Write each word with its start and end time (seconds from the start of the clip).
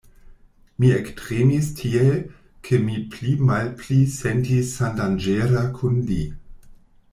Mi 0.83 0.87
ektremis 0.99 1.67
tiel, 1.81 2.09
ke 2.69 2.79
mi 2.87 2.97
pli 3.13 3.35
malpli 3.51 4.01
sentis 4.17 4.75
sendanĝera 4.81 5.65
kun 5.79 6.05
li. 6.11 6.21